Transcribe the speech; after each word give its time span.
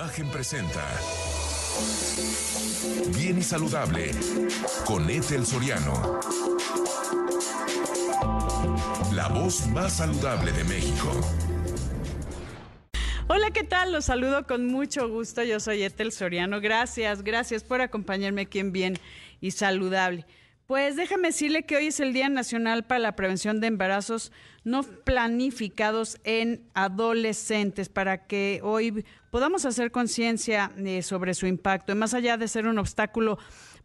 Imagen 0.00 0.30
presenta 0.30 0.82
Bien 3.14 3.36
y 3.36 3.42
Saludable 3.42 4.12
con 4.86 5.10
Ethel 5.10 5.44
Soriano. 5.44 6.20
La 9.12 9.28
voz 9.28 9.66
más 9.66 9.98
saludable 9.98 10.52
de 10.52 10.64
México. 10.64 11.12
Hola, 13.28 13.50
¿qué 13.50 13.62
tal? 13.62 13.92
Los 13.92 14.06
saludo 14.06 14.46
con 14.46 14.68
mucho 14.68 15.06
gusto. 15.06 15.42
Yo 15.42 15.60
soy 15.60 15.82
Ethel 15.82 16.12
Soriano. 16.12 16.62
Gracias, 16.62 17.22
gracias 17.22 17.62
por 17.62 17.82
acompañarme 17.82 18.40
aquí 18.40 18.58
en 18.58 18.72
Bien 18.72 18.98
y 19.42 19.50
Saludable. 19.50 20.24
Pues 20.70 20.94
déjame 20.94 21.30
decirle 21.30 21.64
que 21.64 21.74
hoy 21.74 21.88
es 21.88 21.98
el 21.98 22.12
Día 22.12 22.28
Nacional 22.28 22.84
para 22.84 23.00
la 23.00 23.16
Prevención 23.16 23.60
de 23.60 23.66
Embarazos 23.66 24.30
no 24.62 24.84
planificados 24.84 26.20
en 26.22 26.62
adolescentes, 26.74 27.88
para 27.88 28.28
que 28.28 28.60
hoy 28.62 29.04
podamos 29.32 29.64
hacer 29.64 29.90
conciencia 29.90 30.70
eh, 30.76 31.02
sobre 31.02 31.34
su 31.34 31.48
impacto. 31.48 31.90
Y 31.90 31.96
más 31.96 32.14
allá 32.14 32.36
de 32.36 32.46
ser 32.46 32.68
un 32.68 32.78
obstáculo 32.78 33.36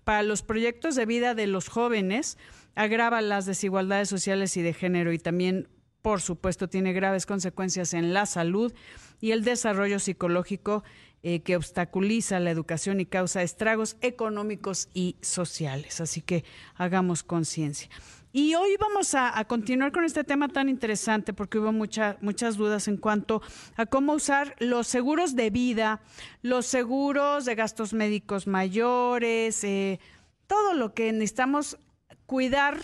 para 0.03 0.21
los 0.21 0.43
proyectos 0.43 0.93
de 0.93 1.07
vida 1.07 1.33
de 1.33 1.47
los 1.47 1.69
jóvenes, 1.69 2.37
agrava 2.75 3.19
las 3.21 3.47
desigualdades 3.47 4.07
sociales 4.07 4.55
y 4.55 4.61
de 4.61 4.75
género 4.75 5.11
y 5.11 5.17
también, 5.17 5.67
por 6.03 6.21
supuesto, 6.21 6.69
tiene 6.69 6.93
graves 6.93 7.25
consecuencias 7.25 7.95
en 7.95 8.13
la 8.13 8.27
salud 8.27 8.71
y 9.19 9.31
el 9.31 9.43
desarrollo 9.43 9.97
psicológico 9.97 10.83
eh, 11.27 11.39
que 11.39 11.55
obstaculiza 11.55 12.39
la 12.39 12.51
educación 12.51 12.99
y 12.99 13.07
causa 13.07 13.41
estragos 13.41 13.97
económicos 14.01 14.89
y 14.93 15.15
sociales. 15.21 15.99
Así 15.99 16.21
que 16.21 16.45
hagamos 16.75 17.23
conciencia. 17.23 17.89
Y 18.31 18.53
hoy 18.53 18.77
vamos 18.79 19.15
a, 19.15 19.43
continuar 19.45 19.91
con 19.91 20.03
este 20.03 20.23
tema 20.23 20.49
tan 20.49 20.69
interesante 20.69 21.33
porque 21.33 21.57
hubo 21.57 21.71
muchas 21.71 22.57
dudas 22.57 22.87
en 22.87 22.97
cuanto 22.97 23.41
a 23.75 23.87
cómo 23.87 24.13
usar 24.13 24.55
los 24.59 24.85
seguros 24.85 25.35
de 25.35 25.49
vida, 25.49 25.99
los 26.43 26.67
seguros 26.67 27.45
de 27.45 27.55
gastos 27.55 27.93
médicos 27.93 28.45
mayores, 28.45 29.63
eh, 29.63 29.99
todo 30.45 30.75
lo 30.75 30.93
que 30.93 31.11
necesitamos 31.11 31.79
cuidar 32.27 32.77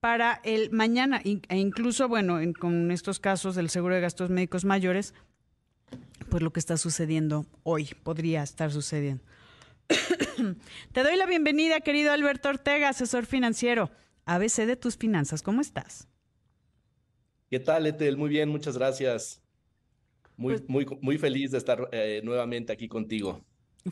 para 0.00 0.40
el 0.42 0.72
mañana 0.72 1.20
e 1.22 1.58
incluso, 1.58 2.08
bueno, 2.08 2.40
con 2.58 2.90
estos 2.90 3.20
casos 3.20 3.54
del 3.54 3.70
seguro 3.70 3.94
de 3.94 4.00
gastos 4.00 4.30
médicos 4.30 4.64
mayores, 4.64 5.14
pues 6.34 6.42
lo 6.42 6.52
que 6.52 6.58
está 6.58 6.76
sucediendo 6.76 7.46
hoy, 7.62 7.90
podría 8.02 8.42
estar 8.42 8.72
sucediendo. 8.72 9.22
Te 10.92 11.04
doy 11.04 11.16
la 11.16 11.26
bienvenida, 11.26 11.78
querido 11.78 12.10
Alberto 12.10 12.48
Ortega, 12.48 12.88
asesor 12.88 13.24
financiero, 13.24 13.92
ABC 14.24 14.66
de 14.66 14.74
tus 14.74 14.96
finanzas. 14.96 15.42
¿Cómo 15.42 15.60
estás? 15.60 16.08
¿Qué 17.48 17.60
tal, 17.60 17.86
Etel? 17.86 18.16
Muy 18.16 18.30
bien, 18.30 18.48
muchas 18.48 18.76
gracias. 18.76 19.42
Muy, 20.36 20.54
pues 20.54 20.68
muy, 20.68 20.86
muy 21.02 21.18
feliz 21.18 21.52
de 21.52 21.58
estar 21.58 21.88
eh, 21.92 22.20
nuevamente 22.24 22.72
aquí 22.72 22.88
contigo. 22.88 23.40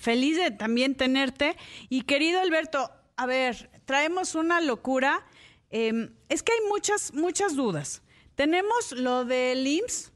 Feliz 0.01 0.37
de 0.37 0.51
también 0.51 0.97
tenerte. 0.97 1.55
Y 1.91 2.03
querido 2.03 2.41
Alberto, 2.41 2.91
a 3.15 3.27
ver, 3.27 3.71
traemos 3.85 4.35
una 4.35 4.61
locura. 4.61 5.25
Em, 5.71 6.13
es 6.29 6.43
que 6.43 6.51
hay 6.51 6.69
muchas, 6.69 7.15
muchas 7.15 7.55
dudas. 7.55 8.03
Tenemos 8.35 8.91
lo 8.91 9.25
del 9.25 9.65
IMSS, 9.65 10.12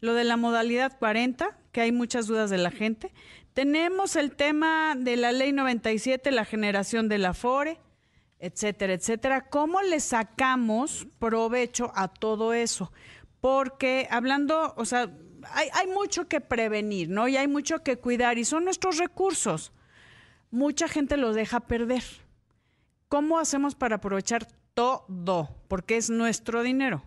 lo 0.00 0.14
de 0.14 0.24
la 0.24 0.36
modalidad 0.36 0.98
40, 0.98 1.56
que 1.72 1.80
hay 1.82 1.92
muchas 1.92 2.26
dudas 2.26 2.50
de 2.50 2.58
la 2.58 2.70
gente. 2.70 3.12
Tenemos 3.52 4.16
el 4.16 4.34
tema 4.34 4.94
de 4.96 5.16
la 5.16 5.32
ley 5.32 5.52
97, 5.52 6.30
la 6.30 6.44
generación 6.44 7.08
de 7.08 7.18
la 7.18 7.34
FORE, 7.34 7.78
etcétera, 8.38 8.94
etcétera. 8.94 9.48
¿Cómo 9.48 9.82
le 9.82 10.00
sacamos 10.00 11.06
provecho 11.18 11.92
a 11.94 12.08
todo 12.08 12.54
eso? 12.54 12.92
Porque 13.40 14.08
hablando, 14.10 14.74
o 14.76 14.84
sea, 14.84 15.10
hay, 15.52 15.68
hay 15.72 15.86
mucho 15.88 16.28
que 16.28 16.40
prevenir, 16.40 17.08
¿no? 17.08 17.28
Y 17.28 17.36
hay 17.36 17.48
mucho 17.48 17.82
que 17.82 17.96
cuidar 17.98 18.38
y 18.38 18.44
son 18.44 18.64
nuestros 18.64 18.98
recursos. 18.98 19.72
Mucha 20.50 20.88
gente 20.88 21.16
los 21.16 21.34
deja 21.34 21.60
perder. 21.60 22.02
¿Cómo 23.08 23.38
hacemos 23.38 23.74
para 23.74 23.96
aprovechar 23.96 24.46
todo? 24.74 25.48
Porque 25.68 25.96
es 25.96 26.10
nuestro 26.10 26.62
dinero. 26.62 27.02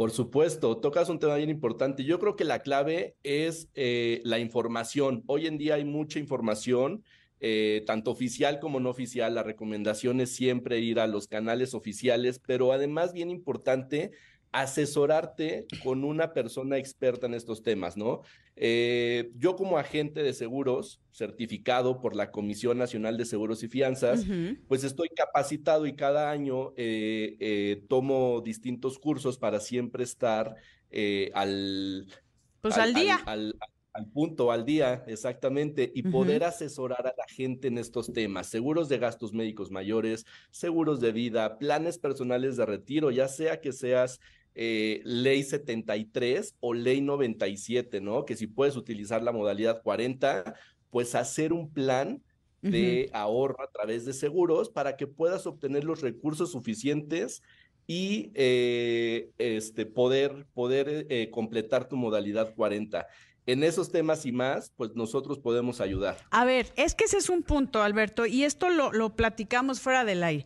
Por 0.00 0.12
supuesto, 0.12 0.78
tocas 0.78 1.10
un 1.10 1.18
tema 1.18 1.34
bien 1.34 1.50
importante. 1.50 2.04
Yo 2.04 2.18
creo 2.18 2.34
que 2.34 2.46
la 2.46 2.60
clave 2.60 3.16
es 3.22 3.68
eh, 3.74 4.22
la 4.24 4.38
información. 4.38 5.24
Hoy 5.26 5.46
en 5.46 5.58
día 5.58 5.74
hay 5.74 5.84
mucha 5.84 6.18
información, 6.18 7.04
eh, 7.38 7.82
tanto 7.84 8.10
oficial 8.10 8.60
como 8.60 8.80
no 8.80 8.88
oficial. 8.88 9.34
La 9.34 9.42
recomendación 9.42 10.22
es 10.22 10.34
siempre 10.34 10.80
ir 10.80 11.00
a 11.00 11.06
los 11.06 11.28
canales 11.28 11.74
oficiales, 11.74 12.38
pero 12.38 12.72
además 12.72 13.12
bien 13.12 13.28
importante, 13.28 14.12
asesorarte 14.52 15.66
con 15.82 16.04
una 16.04 16.32
persona 16.32 16.76
experta 16.76 17.26
en 17.26 17.34
estos 17.34 17.62
temas, 17.62 17.96
¿no? 17.96 18.22
Eh, 18.56 19.30
yo 19.36 19.56
como 19.56 19.78
agente 19.78 20.22
de 20.22 20.32
seguros, 20.32 21.00
certificado 21.12 22.00
por 22.00 22.16
la 22.16 22.30
Comisión 22.30 22.78
Nacional 22.78 23.16
de 23.16 23.24
Seguros 23.24 23.62
y 23.62 23.68
Fianzas, 23.68 24.26
pues 24.68 24.84
estoy 24.84 25.08
capacitado 25.08 25.86
y 25.86 25.94
cada 25.94 26.30
año 26.30 26.72
eh, 26.76 27.36
eh, 27.40 27.84
tomo 27.88 28.42
distintos 28.44 28.98
cursos 28.98 29.38
para 29.38 29.60
siempre 29.60 30.04
estar 30.04 30.56
al... 31.34 32.06
Pues 32.60 32.76
al, 32.76 32.92
día. 32.92 33.18
Al, 33.24 33.54
punto, 34.12 34.52
al 34.52 34.64
día, 34.64 35.04
exactamente, 35.06 35.90
y 35.94 36.02
poder 36.02 36.44
asesorar 36.44 37.06
a 37.06 37.14
la 37.16 37.24
gente 37.28 37.68
en 37.68 37.78
estos 37.78 38.12
temas, 38.12 38.46
seguros 38.46 38.88
de 38.88 38.98
gastos 38.98 39.32
médicos 39.32 39.70
mayores, 39.70 40.26
seguros 40.50 41.00
de 41.00 41.12
vida, 41.12 41.58
planes 41.58 41.98
personales 41.98 42.56
de 42.56 42.66
retiro, 42.66 43.10
ya 43.10 43.26
sea 43.26 43.60
que 43.60 43.72
seas 43.72 44.20
eh, 44.54 45.00
ley 45.04 45.42
73 45.42 46.56
o 46.60 46.74
ley 46.74 47.00
97, 47.00 48.00
¿no? 48.00 48.24
Que 48.24 48.36
si 48.36 48.46
puedes 48.46 48.76
utilizar 48.76 49.22
la 49.22 49.32
modalidad 49.32 49.82
40, 49.82 50.54
pues 50.90 51.14
hacer 51.14 51.52
un 51.52 51.72
plan 51.72 52.22
de 52.62 53.08
ahorro 53.14 53.62
a 53.62 53.70
través 53.70 54.04
de 54.04 54.12
seguros 54.12 54.68
para 54.68 54.96
que 54.96 55.06
puedas 55.06 55.46
obtener 55.46 55.84
los 55.84 56.02
recursos 56.02 56.52
suficientes 56.52 57.42
y 57.86 58.30
eh, 58.34 59.30
este, 59.38 59.86
poder, 59.86 60.46
poder 60.54 61.06
eh, 61.08 61.30
completar 61.30 61.88
tu 61.88 61.96
modalidad 61.96 62.54
40. 62.54 63.06
En 63.46 63.64
esos 63.64 63.90
temas 63.90 64.26
y 64.26 64.32
más, 64.32 64.72
pues 64.76 64.94
nosotros 64.94 65.38
podemos 65.38 65.80
ayudar. 65.80 66.18
A 66.30 66.44
ver, 66.44 66.66
es 66.76 66.94
que 66.94 67.04
ese 67.04 67.16
es 67.16 67.30
un 67.30 67.42
punto, 67.42 67.82
Alberto, 67.82 68.26
y 68.26 68.44
esto 68.44 68.68
lo, 68.68 68.92
lo 68.92 69.16
platicamos 69.16 69.80
fuera 69.80 70.04
del 70.04 70.22
aire. 70.22 70.44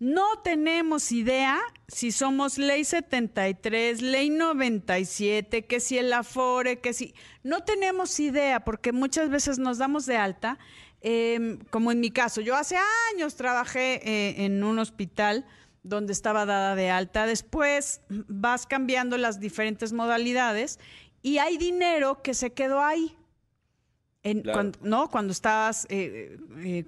No 0.00 0.38
tenemos 0.44 1.10
idea 1.10 1.58
si 1.88 2.12
somos 2.12 2.56
ley 2.56 2.84
73, 2.84 4.00
ley 4.00 4.30
97, 4.30 5.66
que 5.66 5.80
si 5.80 5.98
el 5.98 6.12
Afore, 6.12 6.78
que 6.78 6.92
si... 6.92 7.14
No 7.42 7.64
tenemos 7.64 8.20
idea 8.20 8.60
porque 8.60 8.92
muchas 8.92 9.28
veces 9.28 9.58
nos 9.58 9.78
damos 9.78 10.06
de 10.06 10.16
alta, 10.16 10.58
em, 11.00 11.58
como 11.70 11.90
en 11.90 11.98
mi 11.98 12.10
caso. 12.10 12.40
Yo 12.40 12.54
hace 12.54 12.76
años 13.12 13.34
trabajé 13.34 14.00
eh, 14.08 14.44
en 14.44 14.62
un 14.62 14.78
hospital 14.78 15.44
donde 15.82 16.12
estaba 16.12 16.46
dada 16.46 16.76
de 16.76 16.90
alta. 16.90 17.26
Después 17.26 18.00
vas 18.08 18.66
cambiando 18.66 19.18
las 19.18 19.40
diferentes 19.40 19.92
modalidades 19.92 20.78
y 21.22 21.38
hay 21.38 21.56
dinero 21.56 22.22
que 22.22 22.34
se 22.34 22.52
quedó 22.52 22.82
ahí. 22.82 23.16
cuando, 24.52 24.78
¿no? 24.82 25.08
Cuando 25.08 25.32
estabas 25.32 25.86
eh, 25.90 26.38
eh, 26.58 26.84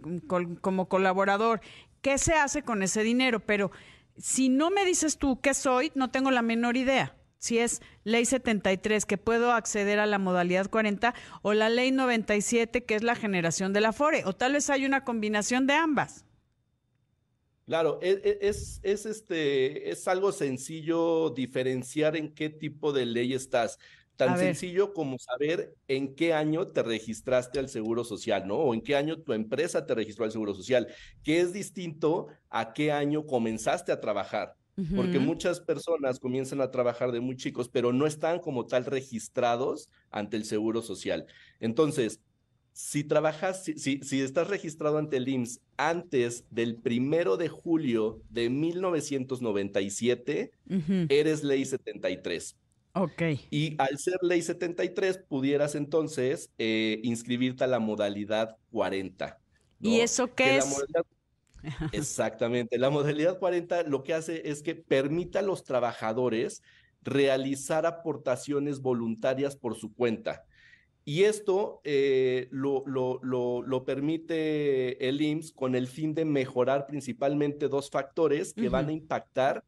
como 0.60 0.88
colaborador 0.88 1.60
qué 2.02 2.18
se 2.18 2.34
hace 2.34 2.62
con 2.62 2.82
ese 2.82 3.02
dinero, 3.02 3.40
pero 3.40 3.70
si 4.16 4.48
no 4.48 4.70
me 4.70 4.84
dices 4.84 5.18
tú 5.18 5.40
qué 5.40 5.54
soy, 5.54 5.92
no 5.94 6.10
tengo 6.10 6.30
la 6.30 6.42
menor 6.42 6.76
idea. 6.76 7.16
Si 7.38 7.58
es 7.58 7.80
ley 8.04 8.26
73, 8.26 9.06
que 9.06 9.16
puedo 9.16 9.52
acceder 9.52 9.98
a 9.98 10.06
la 10.06 10.18
modalidad 10.18 10.68
40, 10.68 11.14
o 11.40 11.54
la 11.54 11.70
ley 11.70 11.90
97, 11.90 12.84
que 12.84 12.94
es 12.94 13.02
la 13.02 13.14
generación 13.14 13.72
de 13.72 13.80
la 13.80 13.94
FORE, 13.94 14.24
o 14.26 14.34
tal 14.34 14.52
vez 14.52 14.68
hay 14.68 14.84
una 14.84 15.04
combinación 15.04 15.66
de 15.66 15.72
ambas. 15.72 16.26
Claro, 17.64 17.98
e, 18.02 18.20
e, 18.24 18.38
es, 18.48 18.80
es, 18.82 19.06
este, 19.06 19.90
es 19.90 20.06
algo 20.08 20.32
sencillo 20.32 21.30
diferenciar 21.30 22.16
en 22.16 22.34
qué 22.34 22.50
tipo 22.50 22.92
de 22.92 23.06
ley 23.06 23.32
estás. 23.32 23.78
Tan 24.26 24.38
sencillo 24.38 24.92
como 24.92 25.18
saber 25.18 25.74
en 25.88 26.14
qué 26.14 26.32
año 26.32 26.66
te 26.66 26.82
registraste 26.82 27.58
al 27.58 27.68
Seguro 27.68 28.04
Social, 28.04 28.46
¿no? 28.46 28.56
O 28.56 28.74
en 28.74 28.82
qué 28.82 28.96
año 28.96 29.20
tu 29.20 29.32
empresa 29.32 29.86
te 29.86 29.94
registró 29.94 30.24
al 30.24 30.32
Seguro 30.32 30.54
Social, 30.54 30.88
que 31.22 31.40
es 31.40 31.52
distinto 31.52 32.28
a 32.48 32.72
qué 32.72 32.92
año 32.92 33.26
comenzaste 33.26 33.92
a 33.92 34.00
trabajar. 34.00 34.54
Porque 34.96 35.18
muchas 35.18 35.60
personas 35.60 36.18
comienzan 36.18 36.62
a 36.62 36.70
trabajar 36.70 37.12
de 37.12 37.20
muy 37.20 37.36
chicos, 37.36 37.68
pero 37.68 37.92
no 37.92 38.06
están 38.06 38.38
como 38.38 38.64
tal 38.64 38.86
registrados 38.86 39.90
ante 40.10 40.38
el 40.38 40.46
Seguro 40.46 40.80
Social. 40.80 41.26
Entonces, 41.58 42.22
si 42.72 43.04
trabajas, 43.04 43.62
si, 43.64 43.76
si, 43.76 44.22
estás 44.22 44.48
registrado 44.48 44.96
ante 44.98 45.18
el 45.18 45.28
IMSS 45.28 45.60
antes 45.76 46.44
del 46.50 46.76
primero 46.76 47.36
de 47.36 47.48
julio 47.48 48.22
de 48.30 48.48
1997, 48.48 50.52
eres 51.08 51.42
ley 51.42 51.64
73. 51.64 52.56
Ok. 52.92 53.22
Y 53.50 53.76
al 53.78 53.98
ser 53.98 54.18
ley 54.22 54.42
73, 54.42 55.18
pudieras 55.28 55.74
entonces 55.74 56.50
eh, 56.58 57.00
inscribirte 57.02 57.64
a 57.64 57.68
la 57.68 57.78
modalidad 57.78 58.56
40. 58.72 59.38
¿Y 59.80 60.00
eso 60.00 60.34
qué 60.34 60.58
es? 60.58 60.84
Exactamente. 61.92 62.78
La 62.78 62.90
modalidad 62.90 63.38
40 63.38 63.84
lo 63.84 64.02
que 64.02 64.14
hace 64.14 64.48
es 64.48 64.62
que 64.62 64.74
permite 64.74 65.38
a 65.38 65.42
los 65.42 65.64
trabajadores 65.64 66.62
realizar 67.02 67.86
aportaciones 67.86 68.80
voluntarias 68.80 69.56
por 69.56 69.76
su 69.76 69.94
cuenta. 69.94 70.44
Y 71.04 71.24
esto 71.24 71.80
eh, 71.84 72.48
lo, 72.50 72.84
lo, 72.86 73.20
lo, 73.22 73.84
permite 73.84 75.08
el 75.08 75.20
IMSS 75.20 75.52
con 75.52 75.74
el 75.74 75.86
fin 75.86 76.14
de 76.14 76.24
mejorar 76.24 76.86
principalmente 76.86 77.68
dos 77.68 77.90
factores 77.90 78.52
que 78.52 78.68
van 78.68 78.88
a 78.88 78.92
impactar 78.92 79.64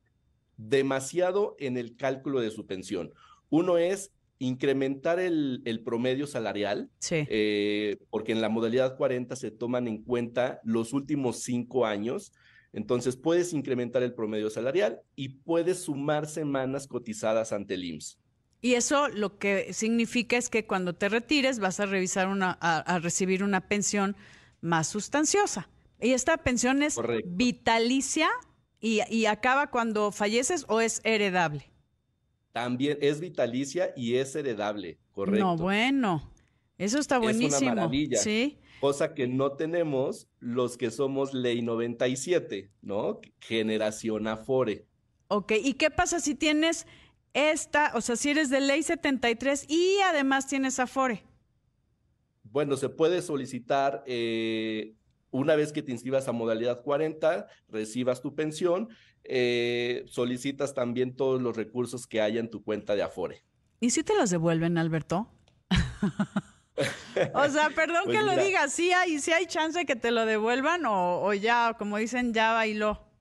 demasiado 0.68 1.56
en 1.58 1.76
el 1.76 1.96
cálculo 1.96 2.40
de 2.40 2.50
su 2.50 2.66
pensión. 2.66 3.12
Uno 3.50 3.78
es 3.78 4.12
incrementar 4.38 5.20
el, 5.20 5.62
el 5.64 5.82
promedio 5.82 6.26
salarial, 6.26 6.90
eh, 7.10 7.98
porque 8.10 8.32
en 8.32 8.40
la 8.40 8.48
modalidad 8.48 8.96
40 8.96 9.36
se 9.36 9.52
toman 9.52 9.86
en 9.86 10.02
cuenta 10.02 10.60
los 10.64 10.92
últimos 10.92 11.42
cinco 11.42 11.86
años. 11.86 12.32
Entonces 12.72 13.16
puedes 13.16 13.52
incrementar 13.52 14.02
el 14.02 14.14
promedio 14.14 14.50
salarial 14.50 15.00
y 15.14 15.28
puedes 15.28 15.84
sumar 15.84 16.26
semanas 16.26 16.88
cotizadas 16.88 17.52
ante 17.52 17.74
el 17.74 17.84
IMSS. 17.84 18.18
Y 18.60 18.74
eso 18.74 19.08
lo 19.08 19.38
que 19.38 19.72
significa 19.72 20.36
es 20.36 20.48
que 20.48 20.66
cuando 20.66 20.94
te 20.94 21.08
retires 21.08 21.58
vas 21.58 21.80
a 21.80 21.86
revisar 21.86 22.28
una, 22.28 22.52
a, 22.60 22.98
recibir 23.00 23.44
una 23.44 23.60
pensión 23.68 24.16
más 24.60 24.88
sustanciosa. 24.88 25.68
¿Y 26.00 26.12
esta 26.12 26.36
pensión 26.38 26.82
es 26.82 26.96
vitalicia 27.26 28.28
y, 28.82 29.00
y, 29.08 29.24
acaba 29.24 29.70
cuando 29.70 30.12
falleces 30.12 30.66
o 30.68 30.82
es 30.82 31.00
heredable? 31.04 31.70
También 32.52 32.98
es 33.00 33.20
vitalicia 33.20 33.94
y 33.96 34.16
es 34.16 34.36
heredable, 34.36 34.98
correcto. 35.12 35.42
No, 35.42 35.56
bueno, 35.56 36.30
eso 36.76 36.98
está 36.98 37.18
buenísimo. 37.18 37.56
Es 37.56 37.62
una 37.62 37.74
maravilla. 37.76 38.18
Sí. 38.18 38.58
Cosa 38.80 39.14
que 39.14 39.26
no 39.26 39.52
tenemos 39.52 40.28
los 40.38 40.76
que 40.76 40.90
somos 40.90 41.32
ley 41.32 41.62
97, 41.62 42.70
¿no? 42.82 43.20
Generación 43.40 44.26
Afore. 44.26 44.84
Ok, 45.28 45.52
¿y 45.62 45.74
qué 45.74 45.90
pasa 45.90 46.20
si 46.20 46.34
tienes 46.34 46.86
esta, 47.34 47.92
o 47.94 48.00
sea, 48.00 48.16
si 48.16 48.30
eres 48.30 48.50
de 48.50 48.60
ley 48.60 48.82
73 48.82 49.66
y 49.68 49.98
además 50.04 50.46
tienes 50.46 50.78
Afore. 50.78 51.24
Bueno, 52.44 52.76
se 52.76 52.88
puede 52.88 53.22
solicitar 53.22 54.04
eh, 54.06 54.94
una 55.32 55.56
vez 55.56 55.72
que 55.72 55.82
te 55.82 55.90
inscribas 55.90 56.28
a 56.28 56.32
modalidad 56.32 56.82
40, 56.82 57.48
recibas 57.68 58.20
tu 58.20 58.36
pensión, 58.36 58.88
eh, 59.24 60.04
solicitas 60.06 60.74
también 60.74 61.16
todos 61.16 61.42
los 61.42 61.56
recursos 61.56 62.06
que 62.06 62.20
haya 62.20 62.38
en 62.38 62.50
tu 62.50 62.62
cuenta 62.62 62.94
de 62.94 63.02
Afore. 63.02 63.42
¿Y 63.80 63.90
si 63.90 64.04
te 64.04 64.14
los 64.14 64.30
devuelven, 64.30 64.78
Alberto? 64.78 65.28
o 67.34 67.48
sea, 67.48 67.70
perdón 67.74 68.02
pues 68.04 68.16
que 68.16 68.22
lo 68.22 68.36
diga, 68.36 68.68
sí 68.68 68.92
hay, 68.92 69.18
sí 69.18 69.32
hay 69.32 69.46
chance 69.46 69.80
de 69.80 69.86
que 69.86 69.96
te 69.96 70.12
lo 70.12 70.24
devuelvan 70.26 70.86
o, 70.86 71.22
o 71.22 71.34
ya, 71.34 71.74
como 71.76 71.96
dicen, 71.98 72.32
ya 72.32 72.52
bailó. 72.52 73.12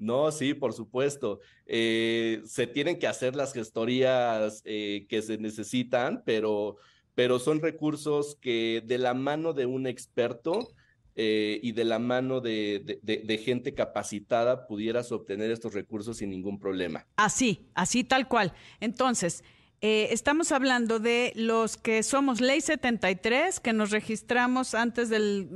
No, 0.00 0.32
sí, 0.32 0.54
por 0.54 0.72
supuesto. 0.72 1.40
Eh, 1.66 2.40
se 2.46 2.66
tienen 2.66 2.98
que 2.98 3.06
hacer 3.06 3.36
las 3.36 3.52
gestorías 3.52 4.62
eh, 4.64 5.06
que 5.10 5.20
se 5.20 5.36
necesitan, 5.36 6.22
pero, 6.24 6.76
pero 7.14 7.38
son 7.38 7.60
recursos 7.60 8.34
que 8.40 8.82
de 8.86 8.96
la 8.96 9.12
mano 9.12 9.52
de 9.52 9.66
un 9.66 9.86
experto 9.86 10.68
eh, 11.16 11.60
y 11.62 11.72
de 11.72 11.84
la 11.84 11.98
mano 11.98 12.40
de, 12.40 13.00
de, 13.02 13.38
gente 13.38 13.74
capacitada 13.74 14.66
pudieras 14.66 15.12
obtener 15.12 15.50
estos 15.50 15.74
recursos 15.74 16.18
sin 16.18 16.30
ningún 16.30 16.58
problema. 16.58 17.06
Así, 17.16 17.66
así 17.74 18.04
tal 18.04 18.28
cual. 18.28 18.52
Entonces, 18.80 19.44
estamos 19.80 20.52
hablando 20.52 20.98
de 20.98 21.32
los 21.34 21.76
que 21.76 22.02
somos 22.02 22.40
Ley 22.40 22.60
73, 22.60 23.60
que 23.60 23.72
nos 23.72 23.90
registramos 23.90 24.74
antes 24.74 25.08
del 25.08 25.48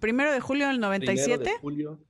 primero 0.00 0.32
de 0.32 0.40
julio 0.40 0.68
del 0.68 0.80
97. 0.80 1.38
Primero 1.38 1.52
de 1.52 1.60
julio 1.60 2.00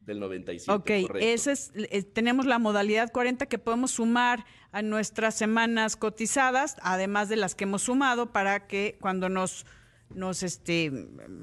del 0.00 0.20
97. 0.20 0.72
Ok, 0.72 1.14
ese 1.20 1.52
es, 1.52 1.72
eh, 1.74 2.02
tenemos 2.02 2.46
la 2.46 2.58
modalidad 2.58 3.10
40 3.12 3.46
que 3.46 3.58
podemos 3.58 3.92
sumar 3.92 4.44
a 4.72 4.82
nuestras 4.82 5.34
semanas 5.34 5.96
cotizadas, 5.96 6.76
además 6.82 7.28
de 7.28 7.36
las 7.36 7.54
que 7.54 7.64
hemos 7.64 7.82
sumado, 7.82 8.32
para 8.32 8.66
que 8.66 8.98
cuando 9.00 9.28
nos 9.28 9.66
nos 10.14 10.42
este 10.42 10.90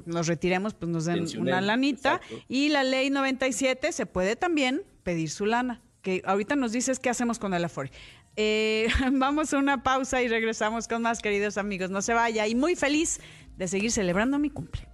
nos 0.05 0.27
retiremos 0.27 0.73
pues 0.73 0.91
nos 0.91 1.05
den 1.05 1.25
una 1.39 1.61
lanita. 1.61 2.21
y 2.47 2.69
la 2.69 2.83
ley 2.83 3.09
97 3.09 3.91
se 3.91 4.05
puede 4.05 4.35
también 4.35 4.83
pedir 5.03 5.29
su 5.29 5.45
lana 5.45 5.81
que 6.01 6.21
ahorita 6.25 6.55
nos 6.55 6.71
dices 6.71 6.99
qué 6.99 7.09
hacemos 7.09 7.37
con 7.37 7.53
el 7.53 7.65
Afore. 7.65 7.91
Eh, 8.37 8.87
vamos 9.11 9.53
a 9.53 9.57
una 9.57 9.83
pausa 9.83 10.21
y 10.21 10.27
regresamos 10.29 10.87
con 10.87 11.01
más 11.01 11.21
queridos 11.21 11.57
amigos. 11.57 11.89
No 11.89 12.01
se 12.01 12.13
vaya. 12.13 12.47
Y 12.47 12.55
muy 12.55 12.75
feliz 12.75 13.19
de 13.57 13.67
seguir 13.67 13.91
celebrando 13.91 14.39
mi 14.39 14.49
cumple. 14.49 14.87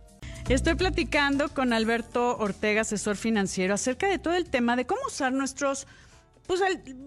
Estoy 0.50 0.76
platicando 0.76 1.50
con 1.50 1.72
Alberto 1.72 2.38
Ortega, 2.38 2.82
asesor 2.82 3.16
financiero, 3.16 3.74
acerca 3.74 4.08
de 4.08 4.20
todo 4.20 4.34
el 4.34 4.50
tema 4.50 4.76
de 4.76 4.86
cómo 4.86 5.02
usar 5.08 5.32
nuestros, 5.32 5.88
pues 6.48 6.62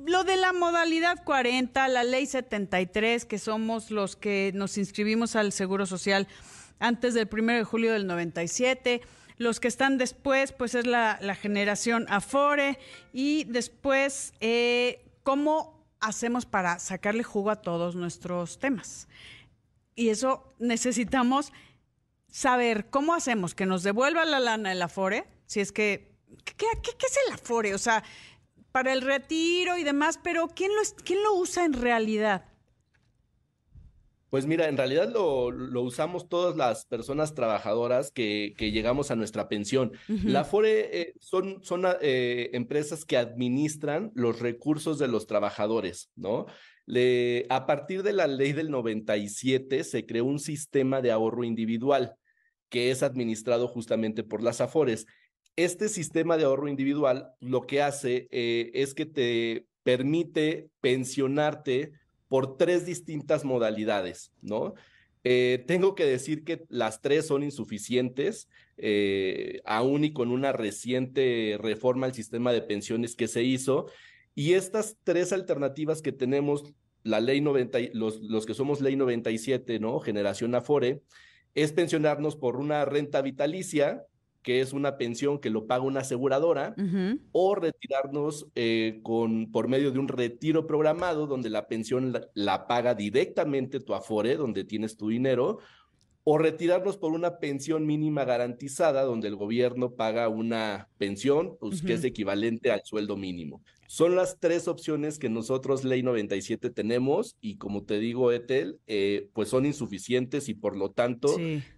lo 0.06 0.25
de 0.25 0.37
la 0.37 0.53
modalidad 0.53 1.23
40, 1.25 1.88
la 1.88 2.05
ley 2.05 2.27
73, 2.27 3.25
que 3.25 3.38
somos 3.38 3.91
los 3.91 4.17
que 4.17 4.53
nos 4.55 4.79
inscribimos 4.79 5.37
al 5.37 5.53
Seguro 5.53 5.87
Social 5.87 6.27
antes 6.79 7.15
del 7.15 7.29
1 7.31 7.53
de 7.53 7.65
julio 7.65 7.93
del 7.93 8.06
97. 8.06 9.03
Los 9.38 9.61
que 9.61 9.69
están 9.69 9.99
después, 9.99 10.53
pues 10.53 10.75
es 10.75 10.87
la, 10.87 11.19
generación 11.41 12.06
Afore. 12.09 12.79
Y 13.12 13.44
después, 13.44 14.33
eh, 14.41 15.05
¿cómo 15.23 15.85
hacemos 16.00 16.47
para 16.47 16.79
sacarle 16.79 17.23
jugo 17.23 17.50
a 17.50 17.56
todos 17.56 17.94
nuestros 17.94 18.59
temas? 18.59 19.09
Y 19.94 20.09
eso 20.09 20.55
necesitamos 20.59 21.53
saber 22.29 22.91
cómo 22.91 23.15
hacemos 23.15 23.55
que 23.55 23.67
nos 23.67 23.83
devuelva 23.83 24.25
la 24.25 24.41
lana 24.41 24.73
el 24.73 24.83
Afore, 24.83 25.27
si 25.47 25.61
es 25.61 25.73
que, 25.73 26.12
¿qué, 26.44 26.67
es 26.67 27.19
el 27.27 27.35
Afore? 27.35 27.75
O 27.75 27.79
sea, 27.79 28.05
para 28.76 28.93
el 28.93 29.00
retiro 29.00 29.78
y 29.78 29.84
demás, 29.84 30.20
pero 30.23 30.49
¿quién 30.55 30.70
lo, 30.76 30.82
quién 31.02 31.23
lo 31.23 31.32
usa 31.37 31.64
en 31.64 31.73
realidad? 31.73 32.44
Pues 34.28 34.44
mira, 34.44 34.69
en 34.69 34.76
realidad 34.76 35.11
lo, 35.11 35.46
usamos 35.81 36.28
todas 36.28 36.56
las 36.58 36.84
personas 36.84 37.34
trabajadoras 37.34 38.11
que, 38.11 38.55
llegamos 38.58 39.11
a 39.11 39.17
nuestra 39.17 39.49
pensión. 39.49 39.93
La 40.08 40.40
Afore 40.40 40.90
eh, 40.93 41.14
son, 41.20 41.64
son 41.64 41.84
eh, 42.02 42.50
empresas 42.52 43.06
que 43.06 43.17
administran 43.17 44.12
los 44.14 44.40
recursos 44.40 44.99
de 44.99 45.08
los 45.08 45.26
trabajadores, 45.26 46.11
¿no? 46.14 46.44
Le, 46.84 47.46
a 47.49 47.64
partir 47.64 48.02
de 48.02 48.12
la 48.12 48.26
ley 48.26 48.52
del 48.52 48.70
97 48.70 49.84
se 49.84 50.05
creó 50.05 50.26
un 50.26 50.38
sistema 50.38 51.00
de 51.00 51.12
ahorro 51.12 51.44
individual 51.44 52.14
que 52.69 52.90
es 52.90 53.02
administrado 53.02 53.69
justamente 53.69 54.23
por 54.23 54.43
las 54.43 54.61
AFORES. 54.61 55.06
Este 55.56 55.88
sistema 55.88 56.37
de 56.37 56.44
ahorro 56.44 56.69
individual 56.69 57.32
lo 57.41 57.67
que 57.67 57.81
hace 57.81 58.29
eh, 58.31 58.70
es 58.75 58.93
que 58.93 59.06
te 59.06 59.67
permite 59.82 60.69
pensionarte 60.82 61.93
por 62.29 62.58
tres 62.58 62.85
distintas 62.85 63.44
modalidades, 63.44 64.32
¿no? 64.43 64.75
Eh, 65.25 65.64
tengo 65.67 65.95
que 65.95 66.04
decir 66.04 66.45
que 66.45 66.66
las 66.69 67.00
tres 67.00 67.26
son 67.26 67.42
insuficientes, 67.42 68.49
eh, 68.76 69.61
aún 69.64 70.04
y 70.04 70.12
con 70.12 70.31
una 70.31 70.52
reciente 70.52 71.57
reforma 71.59 72.07
al 72.07 72.14
sistema 72.14 72.52
de 72.52 72.62
pensiones 72.62 73.16
que 73.16 73.26
se 73.26 73.42
hizo. 73.42 73.87
Y 74.35 74.52
estas 74.52 74.99
tres 75.04 75.33
alternativas 75.33 76.02
que 76.02 76.12
tenemos, 76.12 76.75
la 77.02 77.21
ley 77.21 77.40
90, 77.40 77.78
los, 77.95 78.21
los 78.21 78.45
que 78.45 78.54
somos 78.54 78.81
ley 78.81 78.95
97, 78.95 79.81
¿no? 79.81 80.00
Generación 80.00 80.54
Afore, 80.54 81.00
es 81.54 81.73
pensionarnos 81.73 82.37
por 82.37 82.57
una 82.57 82.85
renta 82.85 83.23
vitalicia, 83.23 84.04
que 84.47 84.61
es 84.61 84.73
una 84.73 84.97
pensión 84.97 85.41
que 85.41 85.50
lo 85.50 85.67
paga 85.67 85.83
una 85.83 86.03
aseguradora, 86.03 86.76
o 87.33 87.57
retirarnos 87.57 88.47
eh, 88.55 89.00
con, 89.03 89.50
por 89.50 89.67
medio 89.67 89.91
de 89.91 89.99
un 89.99 90.07
retiro 90.07 90.69
programado 90.69 91.26
donde 91.26 91.50
la 91.50 91.67
pensión 91.67 92.17
la, 92.33 92.69
paga 92.69 92.95
directamente 92.95 93.81
tu 93.81 93.93
Afore, 93.93 94.37
donde 94.37 94.62
tienes 94.62 94.97
tu 94.97 95.09
dinero, 95.09 95.59
o 96.23 96.38
retirarnos 96.38 96.97
por 96.97 97.11
una 97.11 97.41
pensión 97.41 97.87
mínima 97.87 98.25
garantizada, 98.25 99.03
donde 99.03 99.26
el 99.26 99.35
gobierno 99.35 99.95
paga 99.95 100.29
una 100.29 100.91
pensión, 100.97 101.57
pues, 101.59 101.83
que 101.83 101.95
es 101.95 102.05
equivalente 102.05 102.71
al 102.71 102.83
sueldo 102.85 103.17
mínimo. 103.17 103.65
Son 103.88 104.15
las 104.15 104.38
tres 104.38 104.69
opciones 104.69 105.19
que 105.19 105.29
nosotros, 105.29 105.83
Ley 105.83 106.05
97, 106.05 106.71
tenemos 106.71 107.37
y 107.41 107.57
como 107.57 107.83
te 107.83 107.99
digo, 107.99 108.31
Etel, 108.31 108.79
eh, 108.87 109.29
pues 109.33 109.49
son 109.49 109.67
insuficientes 109.67 110.49
y 110.49 110.55
por 110.55 110.76
lo 110.76 110.93
tanto 110.93 111.37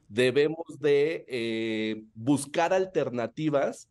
debemos 0.08 0.78
de 0.80 1.24
eh, 1.28 2.02
buscar 2.14 2.72
alternativas 2.72 3.88